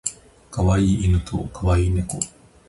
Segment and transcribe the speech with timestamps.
[0.49, 2.17] 可愛い犬と可愛い猫